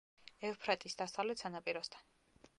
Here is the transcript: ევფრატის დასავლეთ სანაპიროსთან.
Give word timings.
ევფრატის 0.49 0.97
დასავლეთ 1.03 1.45
სანაპიროსთან. 1.45 2.11